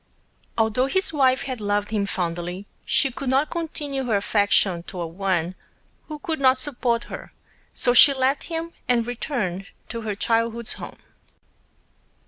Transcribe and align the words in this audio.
Although 0.57 0.87
his 0.87 1.13
Wife 1.13 1.43
had 1.43 1.61
loved 1.61 1.91
him 1.91 2.07
Fondly, 2.07 2.65
she 2.85 3.11
could 3.11 3.29
not 3.29 3.51
Continue 3.51 4.05
her 4.05 4.15
affection 4.15 4.81
toward 4.81 5.15
One 5.15 5.53
who 6.07 6.17
could 6.17 6.39
not 6.41 6.57
Support 6.57 7.03
her, 7.03 7.33
so 7.75 7.93
she 7.93 8.11
left 8.11 8.45
him 8.45 8.73
and 8.87 9.05
Returned 9.05 9.67
to 9.89 10.01
her 10.01 10.15
Childhood's 10.15 10.73
Home. 10.73 10.97